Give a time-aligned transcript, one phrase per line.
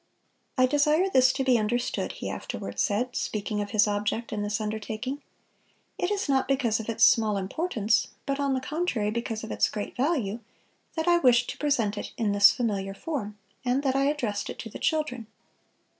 [0.57, 4.59] "I desire this to be understood," he afterward said, speaking of his object in this
[4.59, 5.21] undertaking,
[5.99, 9.69] "it is not because of its small importance, but on the contrary because of its
[9.69, 10.39] great value,
[10.95, 14.57] that I wished to present it in this familiar form, and that I addressed it
[14.61, 15.27] to the children.